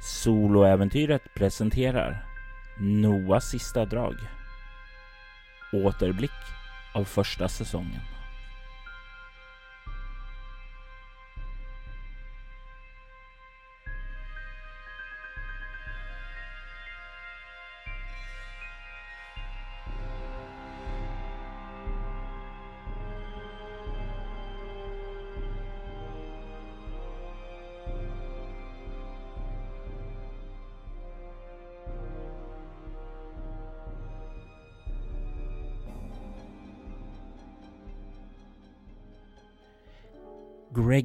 [0.00, 2.26] Soloäventyret presenterar
[2.80, 4.14] Noahs sista drag.
[5.72, 6.30] Återblick
[6.94, 8.17] av första säsongen.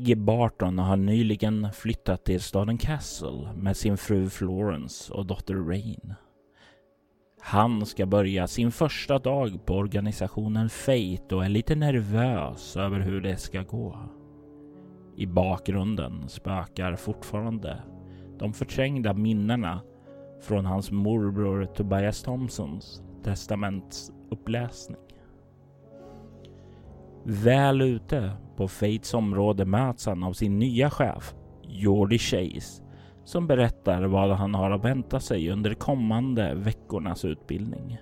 [0.04, 6.14] Greg Barton har nyligen flyttat till staden Castle med sin fru Florence och dotter Rain.
[7.42, 13.22] Han ska börja sin första dag på organisationen Fate och är lite nervös över hur
[13.22, 13.98] det ska gå.
[15.18, 17.84] I bakgrunden spökar fortfarande
[18.40, 19.82] de förträngda minnena
[20.42, 25.03] från hans morbror Tobias Thompsons testamentsuppläsning.
[27.26, 32.84] Väl ute på Fates område möts han av sin nya chef, Jordi Chase,
[33.24, 37.98] som berättar vad han har att vänta sig under de kommande veckornas utbildning.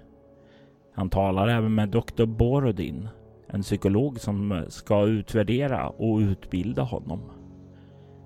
[0.93, 2.25] Han talar även med Dr.
[2.25, 3.07] Borodin,
[3.47, 7.21] en psykolog som ska utvärdera och utbilda honom.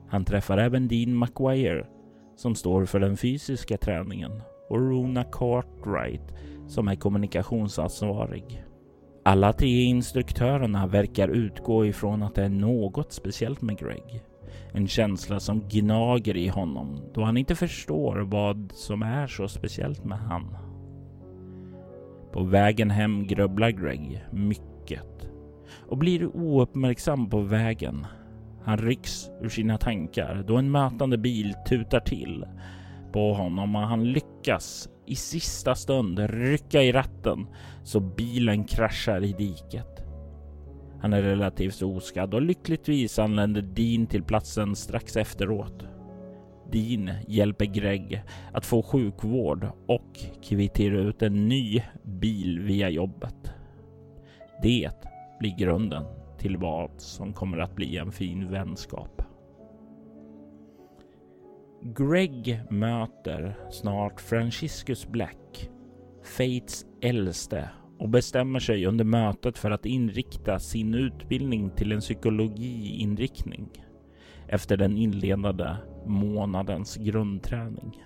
[0.08, 1.86] Han träffar även Dean McGuire
[2.36, 6.34] som står för den fysiska träningen och Rona Cartwright
[6.68, 8.64] som är kommunikationsansvarig.
[9.28, 14.24] Alla tre instruktörerna verkar utgå ifrån att det är något speciellt med Greg.
[14.74, 20.04] En känsla som gnager i honom då han inte förstår vad som är så speciellt
[20.04, 20.58] med han.
[22.34, 25.30] På vägen hem grubblar Greg mycket
[25.90, 28.06] och blir ouppmärksam på vägen.
[28.64, 32.46] Han rycks ur sina tankar då en mötande bil tutar till
[33.14, 37.48] på honom och han lyckas i sista stund rycka i ratten
[37.84, 40.04] så bilen kraschar i diket.
[41.02, 45.86] Han är relativt oskadd och lyckligtvis anländer Dean till platsen strax efteråt.
[46.72, 48.24] Dean hjälper Greg
[48.54, 53.54] att få sjukvård och kvittera ut en ny bil via jobbet.
[54.62, 54.92] Det
[55.40, 56.04] blir grunden
[56.38, 59.22] till vad som kommer att bli en fin vänskap.
[61.94, 65.70] Greg möter snart Franciscus Black,
[66.24, 67.70] Fates äldste
[68.00, 73.70] och bestämmer sig under mötet för att inrikta sin utbildning till en psykologiinriktning
[74.48, 75.76] efter den inledande
[76.06, 78.04] månadens grundträning.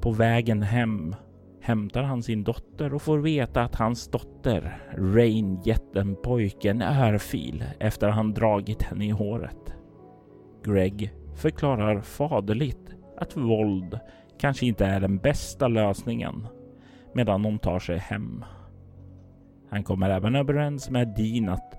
[0.00, 1.14] På vägen hem
[1.60, 7.64] hämtar han sin dotter och får veta att hans dotter Rain jättenpojken, är fil örfil
[7.80, 9.74] efter att han dragit henne i håret.
[10.64, 13.98] Greg förklarar faderligt att våld
[14.38, 16.46] kanske inte är den bästa lösningen
[17.12, 18.44] medan de tar sig hem.
[19.70, 21.74] Han kommer även överens med Dean att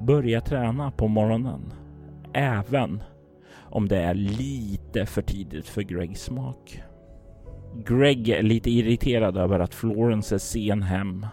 [0.00, 1.72] börja träna på morgonen,
[2.32, 3.02] även
[3.70, 6.82] om det är lite för tidigt för Gregs smak.
[7.86, 11.26] Greg är lite irriterad över att Florence är sen hem.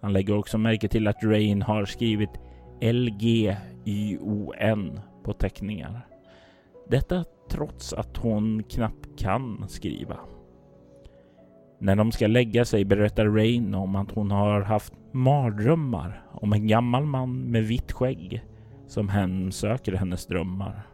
[0.00, 2.30] Han lägger också märke till att Rain har skrivit
[2.80, 3.60] LGYON
[5.24, 6.06] på teckningar.
[6.88, 10.16] Detta trots att hon knappt kan skriva.
[11.78, 16.66] När de ska lägga sig berättar Rain om att hon har haft mardrömmar om en
[16.66, 18.44] gammal man med vitt skägg
[18.86, 20.86] som hemsöker hennes drömmar.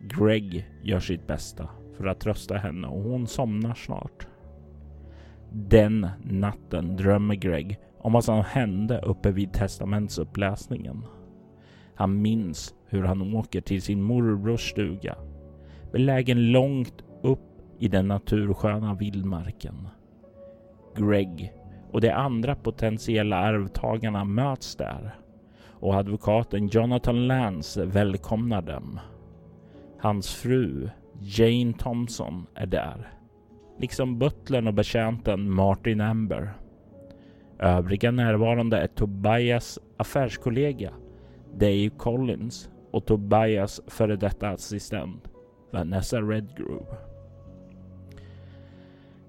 [0.00, 4.26] Greg gör sitt bästa för att trösta henne och hon somnar snart.
[5.52, 11.04] Den natten drömmer Greg om vad som hände uppe vid testamentsuppläsningen.
[12.00, 15.16] Han minns hur han åker till sin morbrors stuga,
[15.92, 19.88] belägen långt upp i den natursköna vildmarken.
[20.96, 21.52] Greg
[21.90, 25.14] och de andra potentiella arvtagarna möts där
[25.66, 29.00] och advokaten Jonathan Lance välkomnar dem.
[29.98, 30.90] Hans fru
[31.20, 33.12] Jane Thompson är där,
[33.78, 36.52] liksom butlern och betjänten Martin Amber.
[37.58, 40.92] Övriga närvarande är Tobias affärskollega
[41.52, 45.28] Dave Collins och Tobias före detta assistent
[45.72, 46.96] Vanessa Redgrove.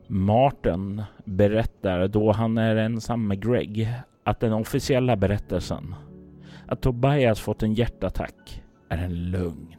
[0.07, 5.95] Martin berättar då han är ensam med Greg att den officiella berättelsen
[6.67, 9.75] att Tobias fått en hjärtattack är en lögn.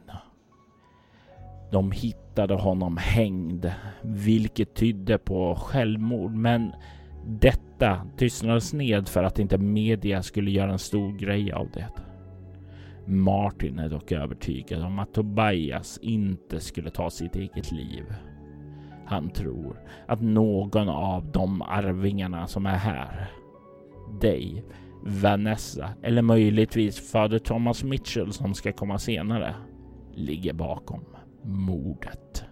[1.71, 6.71] De hittade honom hängd, vilket tydde på självmord, men
[7.25, 11.87] detta tystnades ned för att inte media skulle göra en stor grej av det.
[13.05, 18.03] Martin är dock övertygad om att Tobias inte skulle ta sitt eget liv.
[19.05, 23.31] Han tror att någon av de arvingarna som är här,
[24.21, 24.61] Dave,
[25.05, 29.55] Vanessa eller möjligtvis fader Thomas Mitchell som ska komma senare,
[30.13, 31.05] ligger bakom
[31.43, 32.45] mordet.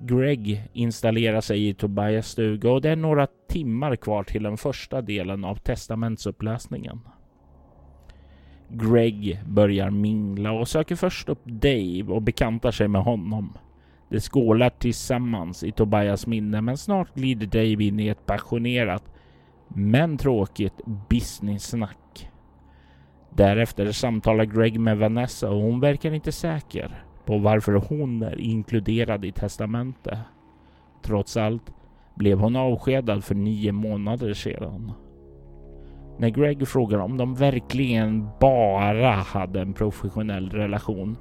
[0.00, 5.02] Greg installerar sig i Tobias stuga och det är några timmar kvar till den första
[5.02, 7.00] delen av testamentsuppläsningen.
[8.74, 13.52] Greg börjar mingla och söker först upp Dave och bekantar sig med honom.
[14.08, 19.04] De skålar tillsammans i Tobias minne men snart glider Dave in i ett passionerat
[19.68, 22.30] men tråkigt business-snack.
[23.30, 29.24] Därefter samtalar Greg med Vanessa och hon verkar inte säker på varför hon är inkluderad
[29.24, 30.18] i testamentet.
[31.02, 31.72] Trots allt
[32.14, 34.92] blev hon avskedad för nio månader sedan.
[36.22, 41.16] När Greg frågar om de verkligen bara hade en professionell relation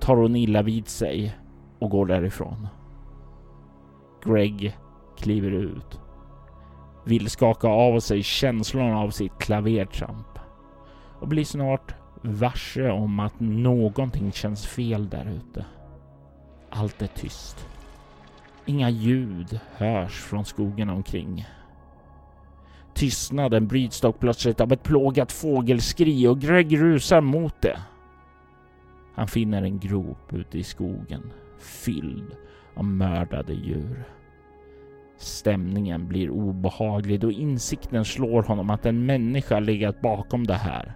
[0.00, 1.36] tar hon illa vid sig
[1.78, 2.68] och går därifrån.
[4.24, 4.76] Greg
[5.18, 6.00] kliver ut.
[7.06, 10.38] Vill skaka av sig känslan av sitt klavertramp
[11.20, 15.64] och blir snart varse om att någonting känns fel där ute.
[16.70, 17.68] Allt är tyst.
[18.66, 21.46] Inga ljud hörs från skogen omkring.
[23.00, 27.78] Tystnaden bryts dock plötsligt av ett plågat fågelskri och Greg rusar mot det.
[29.14, 32.36] Han finner en grop ute i skogen fylld
[32.74, 34.04] av mördade djur.
[35.18, 40.92] Stämningen blir obehaglig då insikten slår honom att en människa legat bakom det här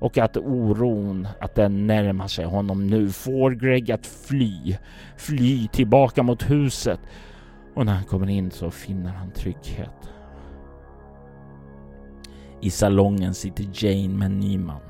[0.00, 4.76] och att oron att den närmar sig honom nu får Greg att fly,
[5.16, 7.00] fly tillbaka mot huset
[7.74, 10.10] och när han kommer in så finner han trygghet.
[12.62, 14.80] I salongen sitter Jane med Nyman,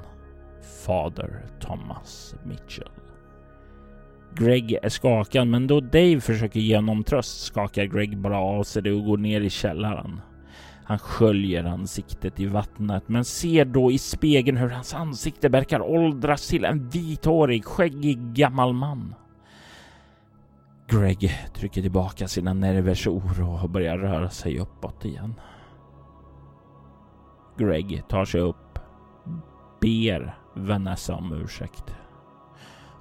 [0.86, 2.90] fader Thomas Mitchell.
[4.34, 8.82] Greg är skakad, men då Dave försöker ge honom tröst skakar Greg bara av sig
[8.82, 10.20] det och går ner i källaren.
[10.84, 16.48] Han sköljer ansiktet i vattnet men ser då i spegeln hur hans ansikte verkar åldras
[16.48, 19.14] till en vithårig, skäggig gammal man.
[20.88, 25.34] Greg trycker tillbaka sina nervers oro och börjar röra sig uppåt igen.
[27.60, 28.78] Greg tar sig upp,
[29.80, 31.94] ber Vanessa om ursäkt.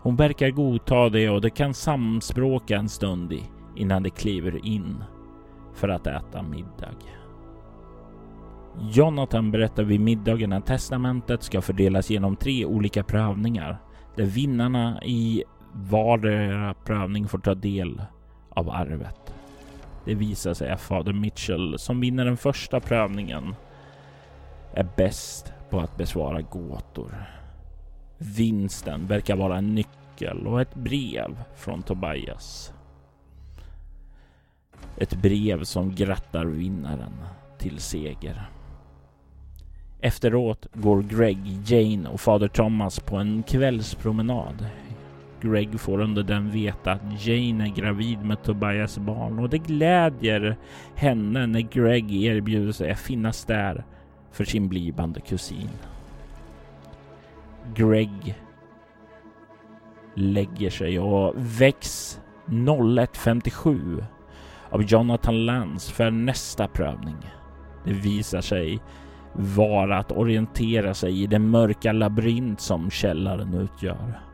[0.01, 3.33] Hon verkar godta det och de kan samspråka en stund
[3.75, 5.03] innan de kliver in
[5.73, 6.95] för att äta middag.
[8.91, 13.77] Jonathan berättar vid middagen att testamentet ska fördelas genom tre olika prövningar
[14.15, 18.01] där vinnarna i vardera prövning får ta del
[18.49, 19.33] av arvet.
[20.05, 23.55] Det visar sig att fader Mitchell som vinner den första prövningen
[24.73, 27.25] är bäst på att besvara gåtor.
[28.17, 32.73] Vinsten verkar vara en nyckel och ett brev från Tobias.
[34.97, 37.13] Ett brev som grattar vinnaren
[37.57, 38.49] till seger.
[40.01, 44.65] Efteråt går Greg, Jane och fader Thomas på en kvällspromenad.
[45.41, 50.57] Greg får under den veta att Jane är gravid med Tobias barn och det glädjer
[50.95, 53.85] henne när Greg erbjuder sig att finnas där
[54.31, 55.69] för sin blivande kusin.
[57.75, 58.35] Greg
[60.15, 64.05] lägger sig och väcks 01.57
[64.69, 67.17] av Jonathan Lance för nästa prövning.
[67.85, 68.79] Det visar sig
[69.33, 74.28] vara att orientera sig i den mörka labyrint som källaren utgör.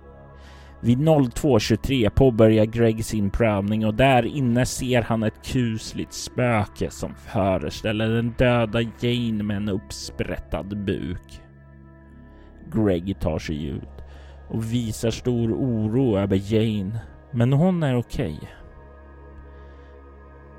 [0.85, 7.15] Vid 02.23 påbörjar Greg sin prövning och där inne ser han ett kusligt spöke som
[7.15, 11.41] föreställer den döda Jane med en uppsprättad buk.
[12.73, 14.03] Greg tar sig ut
[14.49, 16.99] och visar stor oro över Jane,
[17.31, 18.37] men hon är okej.
[18.37, 18.49] Okay.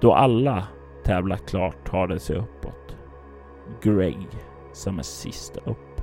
[0.00, 0.68] Då alla
[1.04, 2.96] tävlat klart tar det sig uppåt.
[3.82, 4.28] Greg,
[4.72, 6.02] som är sist upp,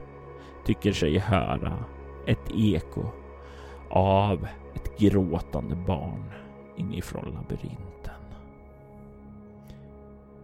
[0.66, 1.86] tycker sig höra
[2.28, 3.23] ett eko
[3.96, 6.24] av ett gråtande barn
[6.78, 8.14] inifrån labyrinten.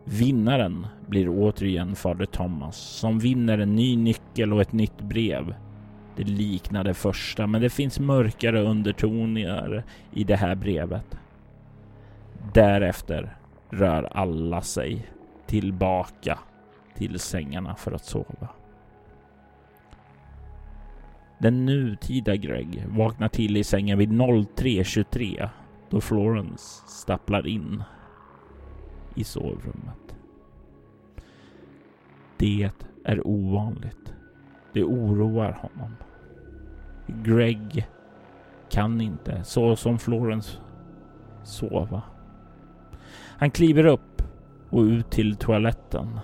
[0.04, 5.56] Vinnaren blir återigen fader Thomas som vinner en ny nyckel och ett nytt brev.
[6.16, 11.18] Det liknar det första, men det finns mörkare undertoner i det här brevet.
[12.54, 13.38] Därefter
[13.70, 15.10] rör alla sig
[15.48, 16.40] tillbaka
[16.96, 18.48] till sängarna för att sova.
[21.40, 25.50] Den nutida Greg vaknar till i sängen vid 03.23
[25.90, 27.84] då Florence stapplar in
[29.16, 30.16] i sovrummet.
[32.38, 32.72] Det
[33.04, 34.14] är ovanligt.
[34.74, 35.96] Det oroar honom.
[37.08, 37.88] Greg
[38.70, 40.58] kan inte, så som Florence,
[41.44, 42.02] sova.
[43.38, 44.22] Han kliver upp
[44.70, 46.20] och ut till toaletten.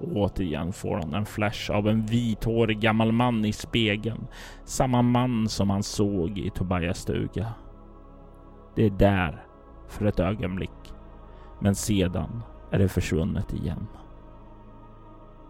[0.00, 4.26] Återigen får han en flash av en vithårig gammal man i spegeln.
[4.64, 7.52] Samma man som han såg i Tobias stuga.
[8.74, 9.46] Det är där
[9.88, 10.94] för ett ögonblick.
[11.60, 13.86] Men sedan är det försvunnet igen.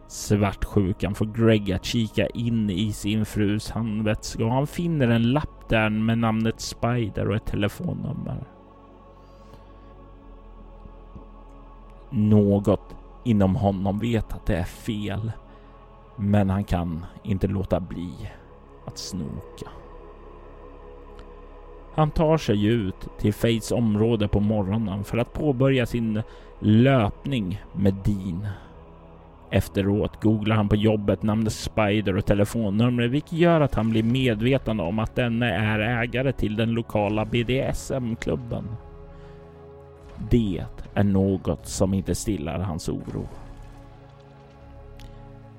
[0.08, 5.68] Svartsjukan får Greg att kika in i sin frus handväska och han finner en lapp
[5.68, 8.44] där med namnet Spider och ett telefonnummer.
[12.10, 15.32] Något inom honom vet att det är fel,
[16.16, 18.12] men han kan inte låta bli
[18.86, 19.70] att snoka.
[21.94, 26.22] Han tar sig ut till Fates område på morgonen för att påbörja sin
[26.60, 28.48] löpning med Dean.
[29.50, 34.80] Efteråt googlar han på jobbet namnet Spider och telefonnumret vilket gör att han blir medveten
[34.80, 38.64] om att denne är ägare till den lokala BDSM-klubben.
[40.30, 40.64] Det
[40.96, 43.28] är något som inte stillar hans oro.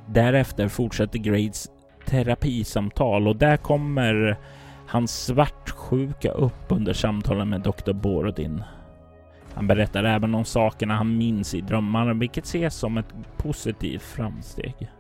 [0.06, 1.72] Därefter fortsätter Grades
[2.06, 4.38] terapisamtal och där kommer
[4.88, 7.94] hans svartsjuka upp under samtalen med Dr.
[7.94, 8.64] Borodin.
[9.54, 14.92] Han berättar även om sakerna han minns i drömmarna, vilket ses som ett positivt framsteg.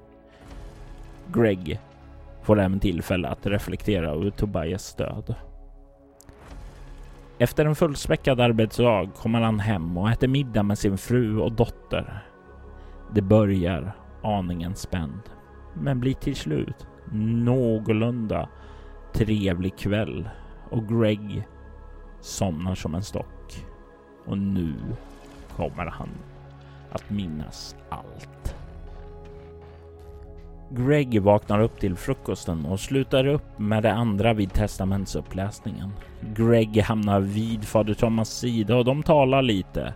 [1.34, 1.80] Greg
[2.44, 5.36] får även tillfälle att reflektera över Tobias död.
[7.40, 12.24] Efter en fullspäckad arbetsdag kommer han hem och äter middag med sin fru och dotter.
[13.14, 13.92] Det börjar
[14.24, 15.22] aningen spänd,
[15.74, 18.50] men blir till slut någorlunda
[19.14, 20.30] trevlig kväll
[20.70, 21.48] och Greg
[22.22, 23.66] somnar som en stock.
[24.26, 24.74] Och nu
[25.56, 26.10] kommer han
[26.92, 28.57] att minnas allt.
[30.70, 35.92] Greg vaknar upp till frukosten och slutar upp med det andra vid testamentsuppläsningen.
[36.36, 39.94] Greg hamnar vid fader Thomas sida och de talar lite.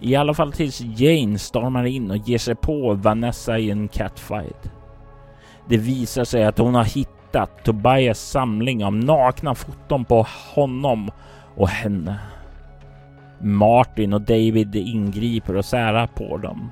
[0.00, 4.72] I alla fall tills Jane stormar in och ger sig på Vanessa i en catfight.
[5.68, 11.10] Det visar sig att hon har hittat Tobias samling av nakna foton på honom
[11.56, 12.18] och henne.
[13.40, 16.70] Martin och David ingriper och särar på dem.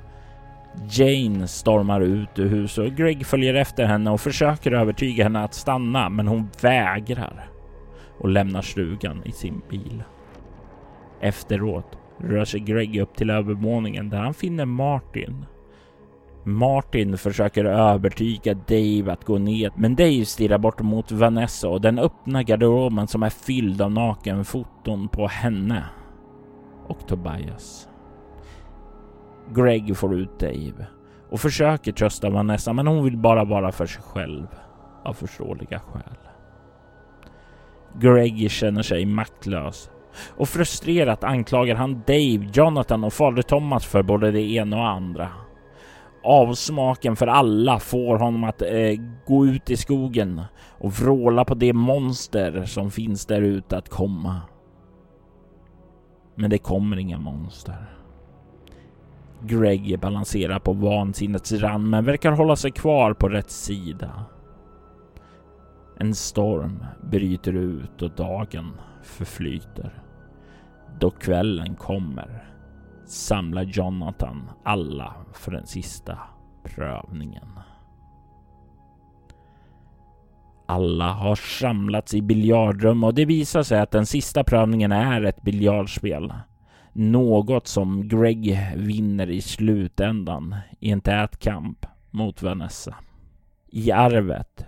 [0.91, 5.55] Jane stormar ut ur huset och Greg följer efter henne och försöker övertyga henne att
[5.55, 7.45] stanna, men hon vägrar
[8.19, 10.02] och lämnar stugan i sin bil.
[11.21, 15.45] Efteråt rör sig Greg upp till övervåningen där han finner Martin.
[16.45, 21.99] Martin försöker övertyga Dave att gå ner, men Dave stirrar bort mot Vanessa och den
[21.99, 25.85] öppna garderoben som är fylld av nakenfoton på henne
[26.87, 27.88] och Tobias.
[29.54, 30.87] Greg får ut Dave
[31.30, 34.47] och försöker trösta Vanessa, men hon vill bara vara för sig själv
[35.04, 36.18] av förståeliga skäl.
[37.99, 39.90] Greg känner sig maktlös
[40.37, 45.28] och frustrerat anklagar han Dave, Jonathan och fader Thomas för både det ena och andra.
[46.25, 50.42] Avsmaken för alla får honom att eh, gå ut i skogen
[50.78, 54.40] och vråla på det monster som finns där ute att komma.
[56.35, 58.01] Men det kommer inga monster.
[59.45, 64.25] Greg balanserar på vansinnets rand men verkar hålla sig kvar på rätt sida.
[65.99, 70.03] En storm bryter ut och dagen förflyter.
[71.01, 72.45] Då kvällen kommer
[73.07, 76.19] samlar Jonathan alla för den sista
[76.65, 77.49] prövningen.
[80.67, 85.43] Alla har samlats i biljardrum och det visar sig att den sista prövningen är ett
[85.43, 86.33] biljardspel.
[86.93, 92.97] Något som Greg vinner i slutändan i en tät kamp mot Vanessa.
[93.71, 94.67] I arvet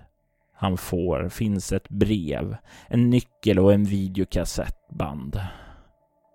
[0.54, 2.56] han får finns ett brev,
[2.88, 5.40] en nyckel och en videokassettband.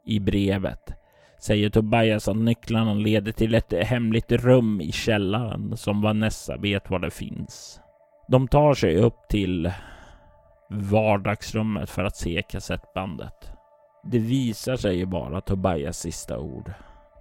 [0.06, 0.94] I brevet
[1.42, 7.00] säger Tobias att nycklarna leder till ett hemligt rum i källaren som Vanessa vet var
[7.00, 7.80] det finns.
[8.28, 9.72] De tar sig upp till
[10.70, 13.59] vardagsrummet för att se kassettbandet.
[14.12, 16.72] Det visar sig ju bara Tobias sista ord.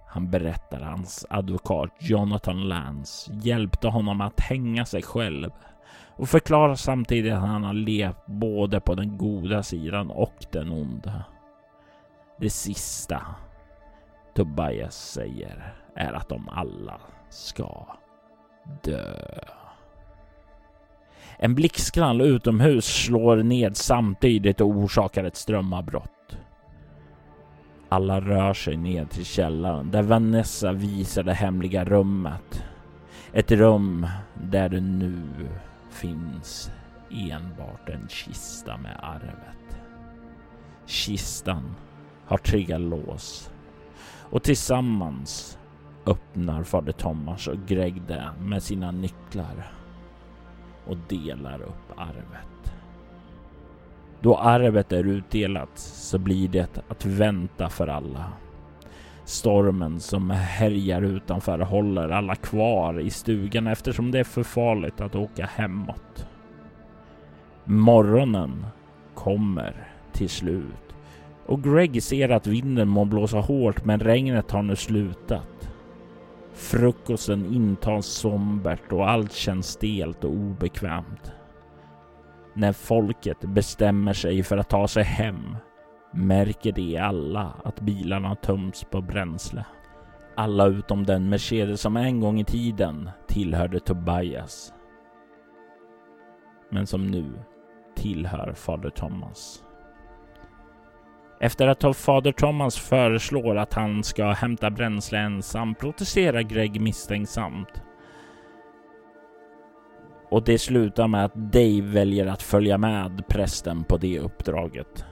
[0.07, 5.51] Han berättar hans advokat Jonathan Lance hjälpte honom att hänga sig själv
[6.15, 11.23] och förklarar samtidigt att han har levt både på den goda sidan och den onda.
[12.39, 13.21] Det sista
[14.35, 17.85] Tobias säger är att de alla ska
[18.83, 19.13] dö.
[21.37, 26.11] En blixtknall utomhus slår ned samtidigt och orsakar ett strömavbrott.
[27.89, 32.63] Alla rör sig ned till källaren där Vanessa visar det hemliga rummet.
[33.33, 35.21] Ett rum där det nu
[35.89, 36.71] finns
[37.11, 39.79] enbart en kista med arvet.
[40.85, 41.75] Kistan
[42.25, 43.51] har tre lås
[44.29, 45.59] och tillsammans
[46.05, 49.71] öppnar fader Thomas och Greg det med sina nycklar
[50.85, 52.58] och delar upp arvet.
[54.21, 58.25] Då arvet är utdelat så blir det att vänta för alla.
[59.25, 65.15] Stormen som härjar utanför håller alla kvar i stugan eftersom det är för farligt att
[65.15, 66.27] åka hemåt.
[67.63, 68.65] Morgonen
[69.15, 70.95] kommer till slut
[71.45, 75.69] och Greg ser att vinden må blåsa hårt men regnet har nu slutat.
[76.53, 81.31] Frukosten intas sombert och allt känns stelt och obekvämt.
[82.59, 85.57] När folket bestämmer sig för att ta sig hem
[86.13, 89.65] märker de alla att bilarna töms på bränsle.
[90.35, 94.73] Alla utom den Mercedes som en gång i tiden tillhörde Tobias.
[96.69, 97.33] Men som nu
[97.95, 99.63] tillhör fader Thomas.
[101.39, 107.81] Efter att fader Thomas föreslår att han ska hämta bränsle ensam protesterar Greg misstänksamt.
[110.29, 115.05] Och det slutar med att Dave väljer att följa med prästen på det uppdraget.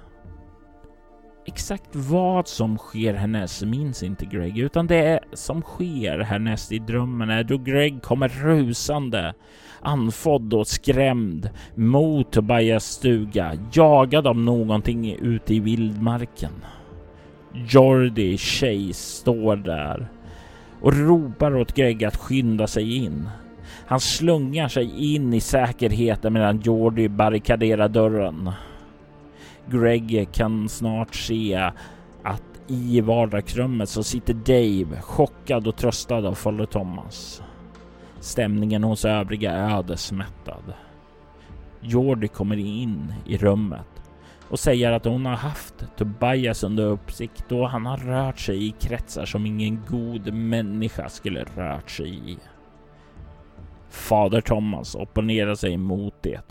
[1.46, 7.30] Exakt vad som sker härnäst minns inte Greg, utan det som sker härnäst i drömmen
[7.30, 9.34] är då Greg kommer rusande,
[9.82, 16.52] anfodd och skrämd mot Tobias stuga, jagad av någonting ute i vildmarken.
[17.54, 20.08] Jordi Chase står där
[20.82, 23.30] och ropar åt Greg att skynda sig in.
[23.88, 28.52] Han slungar sig in i säkerheten medan Jordi barrikaderar dörren.
[29.70, 31.72] Greg kan snart se
[32.24, 37.42] att i vardagsrummet så sitter Dave chockad och tröstad av faller Thomas.
[38.20, 40.74] Stämningen hos övriga är ödesmättad.
[41.82, 44.02] Jordi kommer in i rummet
[44.50, 48.72] och säger att hon har haft Tobias under uppsikt och han har rört sig i
[48.72, 52.38] kretsar som ingen god människa skulle rört sig i.
[53.90, 56.42] Fader Thomas opponerar sig mot det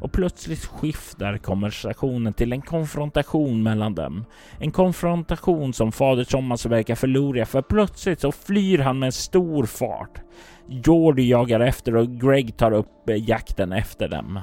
[0.00, 4.24] och plötsligt skiftar konversationen till en konfrontation mellan dem.
[4.58, 10.20] En konfrontation som fader Thomas verkar förlora för plötsligt så flyr han med stor fart.
[10.68, 14.40] Jordi jagar efter och Greg tar upp eh, jakten efter dem.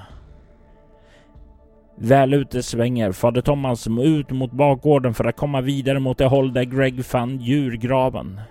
[2.00, 6.54] Väl ute svänger fader Thomas ut mot bakgården för att komma vidare mot det håll
[6.54, 8.42] där Greg fann djurgraven.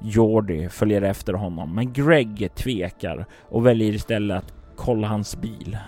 [0.00, 5.78] Jordi följer efter honom, men Greg tvekar och väljer istället att kolla hans bil.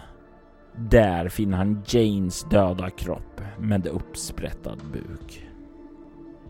[0.76, 5.48] Där finner han Janes döda kropp med uppsprättad buk.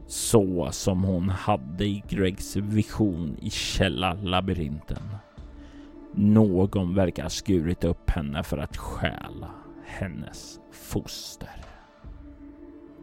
[0.07, 5.03] Så som hon hade i Gregs vision i källarlabyrinten.
[6.15, 9.51] Någon verkar ha skurit upp henne för att stjäla
[9.85, 11.65] hennes foster.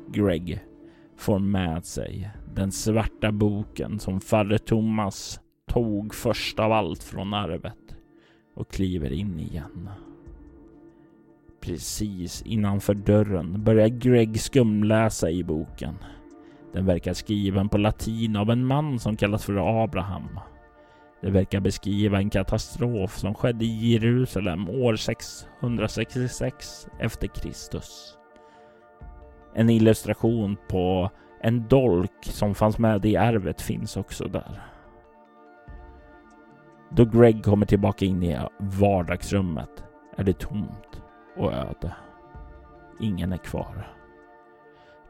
[0.08, 0.64] Greg
[1.18, 7.96] får med sig den svarta boken som farre Thomas tog först av allt från arvet
[8.56, 9.90] och kliver in igen.
[11.62, 15.96] Precis innanför dörren börjar Greg skumläsa i boken.
[16.74, 20.40] Den verkar skriven på latin av en man som kallas för Abraham.
[21.22, 28.15] Det verkar beskriva en katastrof som skedde i Jerusalem år 666 efter Kristus.
[29.58, 31.10] En illustration på
[31.42, 34.62] en dolk som fanns med i arvet finns också där.
[36.90, 39.84] Då Greg kommer tillbaka in i vardagsrummet
[40.18, 41.02] är det tomt
[41.38, 41.96] och öde.
[43.00, 43.88] Ingen är kvar.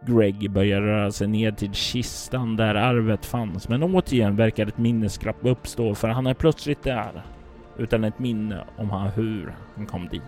[0.05, 5.38] Greg börjar röra sig ner till kistan där arvet fanns, men återigen verkar ett minnesglapp
[5.41, 7.23] uppstå för han är plötsligt där
[7.77, 10.21] utan ett minne om hur han kom dit.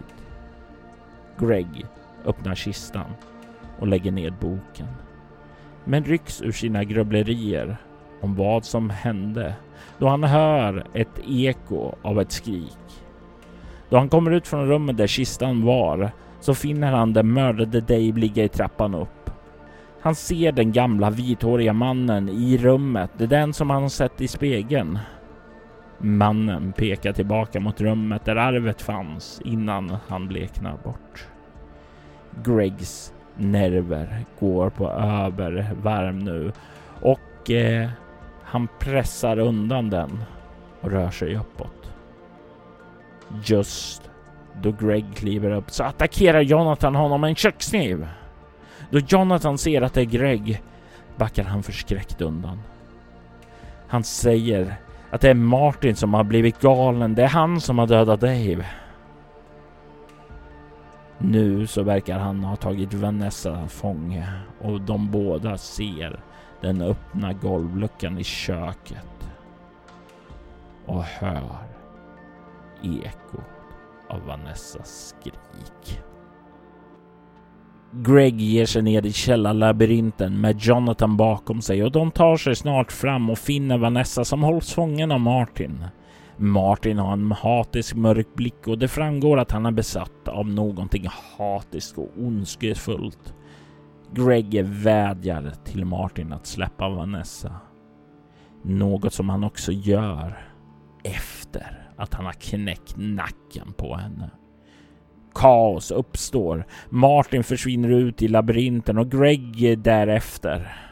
[1.39, 1.86] Greg
[2.25, 3.12] öppnar kistan
[3.79, 4.87] och lägger ned boken,
[5.85, 7.77] men rycks ur sina grubblerier
[8.21, 9.53] om vad som hände
[9.97, 13.07] då han hör ett eko av ett skrik
[13.89, 18.19] då han kommer ut från rummet där kistan var så finner han den mördade Dave
[18.19, 19.29] ligga i trappan upp.
[20.01, 24.27] Han ser den gamla vithåriga mannen i rummet, det är den som han sett i
[24.27, 24.99] spegeln.
[25.97, 31.27] Mannen pekar tillbaka mot rummet där arvet fanns innan han bleknar bort.
[32.43, 36.52] Gregs nerver går på övervarm nu
[37.02, 37.89] och eh,
[38.43, 40.23] han pressar undan den
[40.82, 41.91] och rör sig uppåt.
[43.45, 44.10] Just
[44.62, 48.08] då Greg kliver upp så attackerar Jonathan honom med en kökskniv.
[48.89, 50.62] Då Jonathan ser att det är Greg
[51.15, 52.62] backar han förskräckt undan.
[53.88, 54.76] Han säger
[55.12, 57.15] att det är Martin som har blivit galen.
[57.15, 58.65] Det är han som har dödat Dave.
[61.17, 64.27] Nu så verkar han ha tagit Vanessa fånge
[64.62, 66.19] och de båda ser
[66.62, 69.30] den öppna golvluckan i köket
[70.86, 71.58] och hör
[72.84, 73.41] eko
[74.10, 76.01] av Vanessas skrik.
[77.91, 82.91] Greg ger sig ner i källarlabyrinten med Jonathan bakom sig och de tar sig snart
[82.91, 85.86] fram och finner Vanessa som hålls fången av Martin.
[86.38, 91.08] Martin har en hatisk mörk blick och det framgår att han är besatt av någonting
[91.38, 93.34] hatiskt och ondskefullt.
[94.13, 97.56] Greg vädjar till Martin att släppa Vanessa.
[98.63, 100.38] Något som han också gör
[101.04, 104.30] efter att han har knäckt nacken på henne.
[105.36, 106.65] Kaos uppstår.
[106.89, 110.87] Martin försvinner ut i labyrinten och Greg därefter.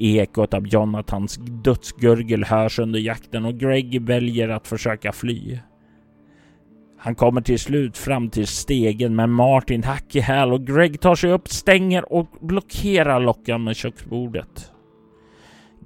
[0.00, 5.58] Ekot av Jonathans dödsgurgel hörs under jakten och Greg väljer att försöka fly.
[6.98, 11.14] Han kommer till slut fram till stegen med Martin hack i häl och Greg tar
[11.14, 14.72] sig upp, stänger och blockerar lockan med köksbordet.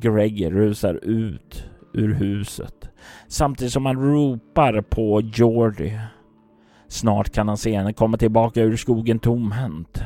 [0.01, 2.89] Greg rusar ut ur huset
[3.29, 5.99] samtidigt som han ropar på Jordi.
[6.89, 10.03] Snart kan han se henne komma tillbaka ur skogen tomhänt.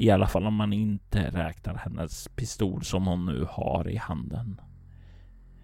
[0.00, 4.60] I alla fall om man inte räknar hennes pistol som hon nu har i handen.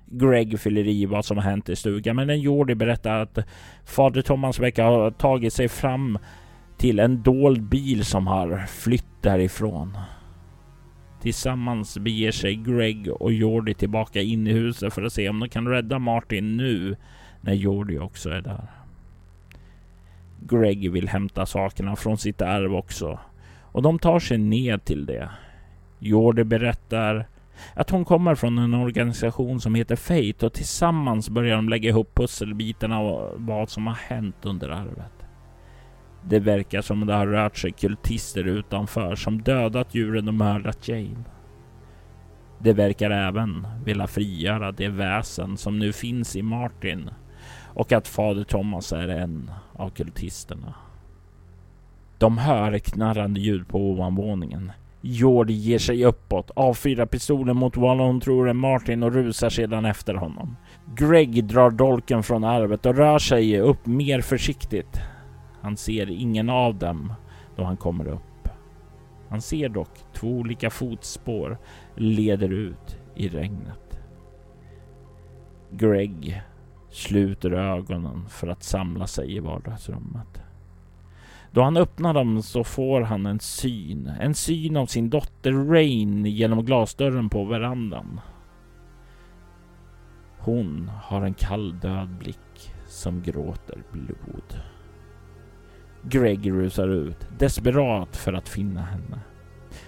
[0.06, 3.38] Greg fyller i vad som har hänt i stugan, men en Jordi berättar att
[3.84, 6.18] fader Thomas verkar ha tagit sig fram
[6.78, 9.98] till en dold bil som har flytt därifrån.
[11.20, 15.48] Tillsammans beger sig Greg och Jordi tillbaka in i huset för att se om de
[15.48, 16.96] kan rädda Martin nu
[17.40, 18.70] när Jordi också är där.
[20.40, 23.18] Greg vill hämta sakerna från sitt arv också
[23.74, 25.30] och de tar sig ned till det.
[25.98, 27.28] Jordi berättar
[27.74, 32.14] att hon kommer från en organisation som heter Fate och tillsammans börjar de lägga ihop
[32.14, 35.26] pusselbitarna av vad som har hänt under arvet.
[36.24, 41.24] Det verkar som det har rört sig kultister utanför som dödat djuren och mördat Jane.
[42.58, 47.10] Det verkar även vilja frigöra det väsen som nu finns i Martin
[47.74, 50.74] och att fader Thomas är en av kultisterna.
[52.18, 54.72] De hör knarrande ljud på ovanvåningen.
[55.00, 59.84] Jordi ger sig uppåt, avfyrar pistolen mot vad hon tror är Martin och rusar sedan
[59.84, 60.56] efter honom.
[60.96, 65.00] Greg drar dolken från arvet och rör sig upp mer försiktigt.
[65.60, 67.12] Han ser ingen av dem
[67.56, 68.48] då han kommer upp.
[69.28, 71.58] Han ser dock två olika fotspår
[71.94, 74.00] leder ut i regnet.
[75.70, 76.42] Greg
[76.90, 80.43] sluter ögonen för att samla sig i vardagsrummet.
[81.54, 84.12] Då han öppnar dem så får han en syn.
[84.20, 88.20] En syn av sin dotter Rain genom glasdörren på verandan.
[90.38, 94.60] Hon har en kall död blick som gråter blod.
[96.02, 99.20] Greg rusar ut, desperat för att finna henne.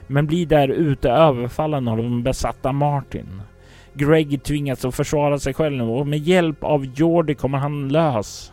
[0.06, 3.42] Men blir där ute överfallen av den besatta Martin.
[3.94, 8.52] Greg tvingas att försvara sig själv och med hjälp av Jordi kommer han lös.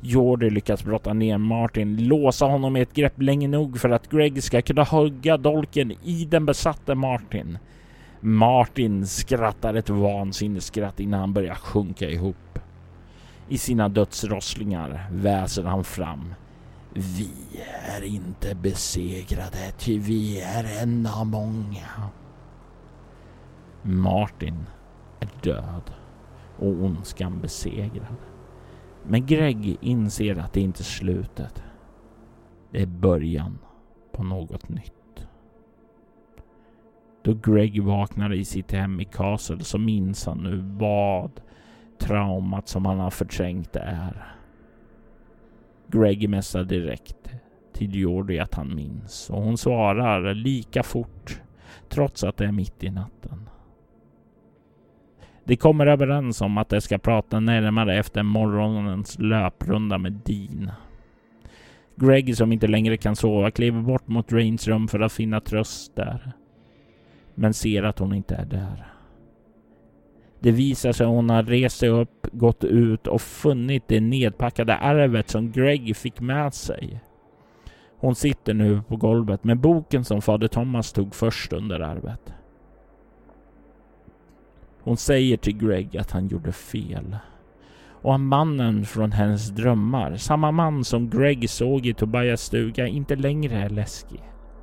[0.00, 4.42] Jordi lyckas brotta ner Martin, låsa honom i ett grepp länge nog för att Greg
[4.42, 7.58] ska kunna hugga dolken i den besatte Martin.
[8.20, 12.58] Martin skrattar ett vansinnesskratt innan han börjar sjunka ihop.
[13.48, 16.34] I sina dödsrosslingar väser han fram.
[16.94, 17.30] Vi
[17.98, 22.10] är inte besegrade, ty vi är en av många.
[23.82, 24.66] Martin
[25.20, 25.90] är död
[26.58, 28.29] och ondskan besegrad.
[29.06, 31.62] Men Greg inser att det inte är slutet.
[32.70, 33.58] Det är början
[34.12, 35.26] på något nytt.
[37.22, 41.40] Då Greg vaknar i sitt hem i Castle så minns han nu vad
[41.98, 44.34] traumat som han har förträngt är.
[45.86, 47.30] Greg messar direkt
[47.72, 51.40] till Jordi att han minns och hon svarar lika fort
[51.88, 53.48] trots att det är mitt i natten.
[55.44, 60.70] De kommer överens om att de ska prata närmare efter morgonens löprunda med Dean.
[61.96, 65.96] Greg som inte längre kan sova kliver bort mot Rains rum för att finna tröst
[65.96, 66.32] där.
[67.34, 68.86] Men ser att hon inte är där.
[70.40, 74.76] Det visar sig att hon har rest sig upp, gått ut och funnit det nedpackade
[74.76, 77.00] arvet som Greg fick med sig.
[77.98, 82.32] Hon sitter nu på golvet med boken som fader Thomas tog först under arvet.
[84.90, 87.16] Hon säger till Greg att han gjorde fel.
[88.02, 93.56] Och mannen från hennes drömmar, samma man som Greg såg i Tobias stuga, inte längre
[93.56, 94.22] är läskig.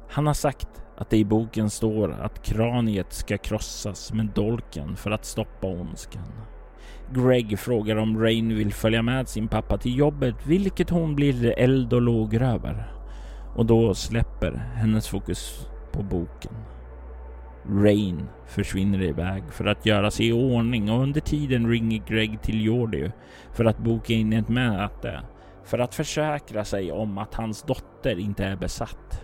[0.10, 5.12] Han har sagt att det i boken står att kraniet ska krossas med dolken för
[5.12, 6.32] att stoppa ondskan.
[7.14, 11.94] Greg frågar om Rain vill följa med sin pappa till jobbet, vilket hon blir eld
[11.94, 12.92] och lågor över.
[13.56, 16.54] Och då släpper hennes fokus på boken.
[17.70, 22.66] Rain försvinner iväg för att göra sig i ordning och under tiden ringer Greg till
[22.66, 23.12] Jordi
[23.52, 25.22] för att boka in ett möte
[25.64, 29.22] för att försäkra sig om att hans dotter inte är besatt.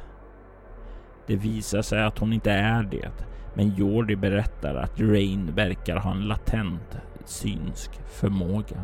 [1.27, 3.11] Det visar sig att hon inte är det,
[3.55, 8.83] men Jordi berättar att Rain verkar ha en latent synsk förmåga.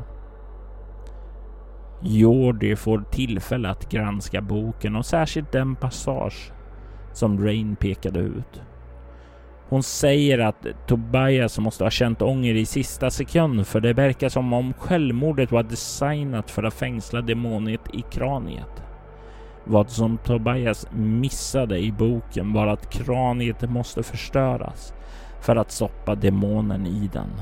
[2.01, 6.51] Jordi får tillfälle att granska boken och särskilt den passage
[7.13, 8.61] som Rain pekade ut.
[9.69, 14.53] Hon säger att Tobias måste ha känt ånger i sista sekund för det verkar som
[14.53, 18.83] om självmordet var designat för att fängsla demoniet i kraniet.
[19.63, 24.93] Vad som Tobias missade i boken var att kraniet måste förstöras
[25.41, 27.41] för att stoppa demonen i den.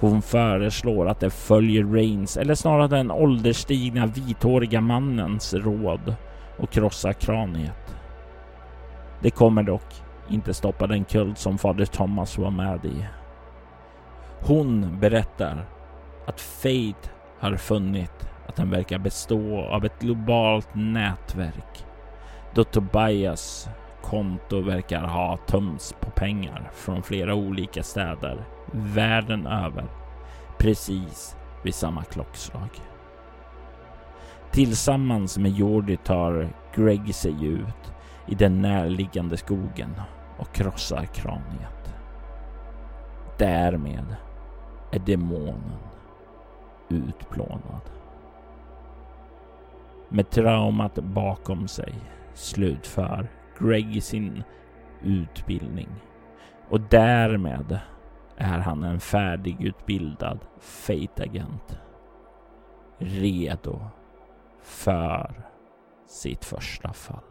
[0.00, 6.14] Hon föreslår att det följer Rains, eller snarare den ålderstigna vithåriga mannens råd
[6.58, 7.96] och krossar kraniet.
[9.22, 13.06] Det kommer dock inte stoppa den kult som fader Thomas var med i.
[14.40, 15.66] Hon berättar
[16.26, 21.86] att Fate har funnit att den verkar bestå av ett globalt nätverk
[22.54, 23.68] då Tobias
[24.02, 29.84] konto verkar ha tömts på pengar från flera olika städer världen över
[30.58, 32.68] precis vid samma klockslag.
[34.50, 37.92] Tillsammans med Jordi tar Greg sig ut
[38.26, 39.94] i den närliggande skogen
[40.40, 41.94] och krossar kraniet.
[43.38, 44.16] Därmed
[44.92, 45.78] är demonen
[46.88, 47.90] utplånad.
[50.08, 51.94] Med traumat bakom sig
[52.34, 54.42] slutför Greg sin
[55.02, 55.88] utbildning
[56.68, 57.80] och därmed
[58.36, 61.78] är han en färdigutbildad Fate-agent.
[62.98, 63.80] Redo
[64.62, 65.32] för
[66.06, 67.29] sitt första fall.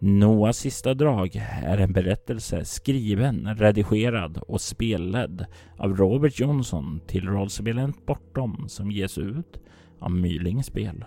[0.00, 8.06] Noahs sista drag är en berättelse skriven, redigerad och spelledd av Robert Johnson till rollspelet
[8.06, 9.60] Bortom som ges ut
[9.98, 11.04] av Myling Spel.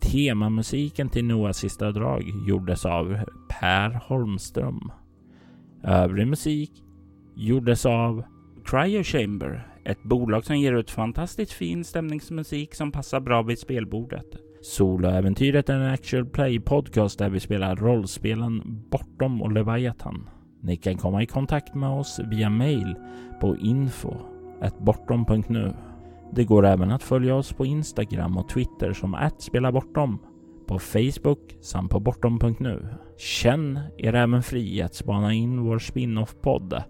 [0.00, 4.92] Temamusiken till Noahs sista drag gjordes av Per Holmström.
[5.84, 6.70] Övrig musik
[7.36, 8.24] gjordes av
[8.64, 14.49] Cryo Chamber, ett bolag som ger ut fantastiskt fin stämningsmusik som passar bra vid spelbordet.
[14.62, 20.28] Soloäventyret är en actual play podcast där vi spelar rollspelen Bortom och Leviathan.
[20.60, 22.94] Ni kan komma i kontakt med oss via mail
[23.40, 24.14] på info
[24.78, 25.72] bortom.nu.
[26.32, 30.18] Det går även att följa oss på Instagram och Twitter som @spelabortom,
[30.66, 32.88] på Facebook samt på bortom.nu.
[33.18, 36.82] Känn er även fri att spana in vår spin-off-podd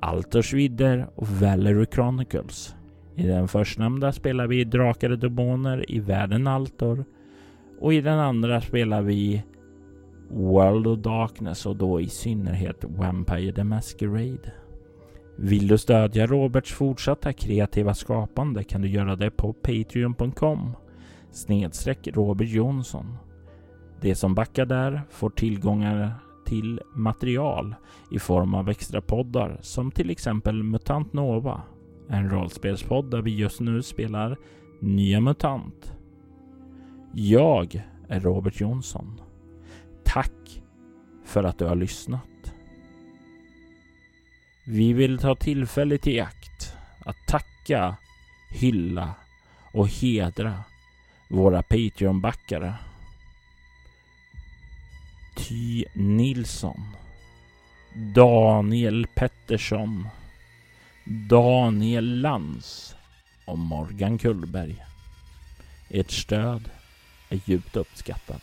[0.00, 2.74] Altors vidder och Valery Chronicles.
[3.16, 7.04] I den förstnämnda spelar vi drakar och demoner i världen Altor
[7.80, 9.42] och i den andra spelar vi
[10.30, 14.52] World of Darkness och då i synnerhet Vampire the Masquerade.
[15.36, 20.72] Vill du stödja Roberts fortsatta kreativa skapande kan du göra det på Patreon.com
[21.32, 23.16] snedstreck Robert Jonsson.
[24.00, 26.14] De som backar där får tillgångar
[26.46, 27.74] till material
[28.10, 31.62] i form av extra poddar som till exempel Mutant Nova,
[32.08, 34.36] en rollspelspodd där vi just nu spelar
[34.80, 35.93] Nya MUTANT
[37.14, 39.20] jag är Robert Jonsson.
[40.04, 40.62] Tack
[41.24, 42.54] för att du har lyssnat.
[44.66, 47.96] Vi vill ta tillfället i akt att tacka,
[48.50, 49.14] hylla
[49.72, 50.64] och hedra
[51.30, 52.74] våra Patreon-backare.
[55.36, 56.80] Ty Nilsson,
[58.14, 60.08] Daniel Pettersson,
[61.28, 62.96] Daniel Lans
[63.46, 64.84] och Morgan Kullberg.
[65.90, 66.70] Ert stöd
[67.34, 68.40] är djupt uppskattad.